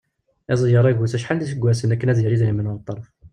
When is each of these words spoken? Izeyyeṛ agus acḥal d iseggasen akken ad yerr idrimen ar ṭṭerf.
Izeyyeṛ 0.53 0.85
agus 0.89 1.13
acḥal 1.17 1.37
d 1.39 1.43
iseggasen 1.45 1.93
akken 1.93 2.09
ad 2.11 2.19
yerr 2.21 2.33
idrimen 2.35 2.69
ar 2.71 2.77
ṭṭerf. 2.81 3.07